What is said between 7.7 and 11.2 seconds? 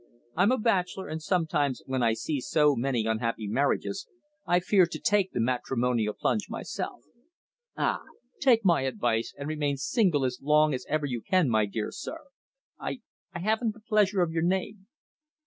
"Ah! Take my advice and remain single as long as ever